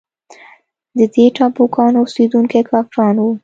د 0.97 0.99
دې 1.13 1.25
ټاپوګانو 1.35 1.97
اوسېدونکي 2.03 2.59
کافران 2.69 3.15
وه. 3.23 3.31